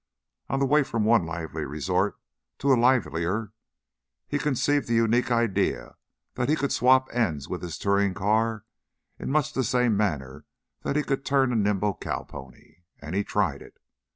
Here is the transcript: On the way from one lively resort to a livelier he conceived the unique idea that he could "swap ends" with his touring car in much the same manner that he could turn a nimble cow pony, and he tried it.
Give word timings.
On 0.49 0.57
the 0.59 0.65
way 0.65 0.81
from 0.81 1.05
one 1.05 1.27
lively 1.27 1.63
resort 1.63 2.17
to 2.57 2.73
a 2.73 2.73
livelier 2.73 3.53
he 4.27 4.39
conceived 4.39 4.87
the 4.87 4.95
unique 4.95 5.29
idea 5.29 5.95
that 6.33 6.49
he 6.49 6.55
could 6.55 6.71
"swap 6.71 7.07
ends" 7.13 7.47
with 7.47 7.61
his 7.61 7.77
touring 7.77 8.15
car 8.15 8.65
in 9.19 9.29
much 9.29 9.53
the 9.53 9.63
same 9.63 9.95
manner 9.95 10.45
that 10.81 10.95
he 10.95 11.03
could 11.03 11.23
turn 11.23 11.51
a 11.51 11.55
nimble 11.55 11.95
cow 11.95 12.23
pony, 12.23 12.77
and 12.99 13.13
he 13.13 13.23
tried 13.23 13.61
it. 13.61 13.77